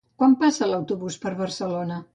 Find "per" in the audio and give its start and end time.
1.27-1.37